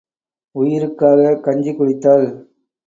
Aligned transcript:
உயிருக்காக 0.55 1.35
கஞ்சி 1.45 1.71
குடித்தாள். 1.73 2.27